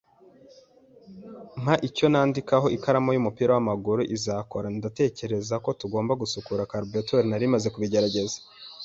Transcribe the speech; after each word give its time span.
"Mpa 1.61 1.75
icyo 1.87 2.05
nandika." 2.13 2.55
"Ikaramu 2.77 3.09
y'umupira 3.13 3.49
w'amaguru 3.55 4.01
izakora?" 4.15 4.67
"Ndatekereza 4.77 5.55
ko 5.65 5.69
tugomba 5.79 6.19
gusukura 6.21 6.69
karburetor." 6.71 7.21
"Nari 7.29 7.45
maze 7.53 7.67
kubigerageza." 7.73 8.37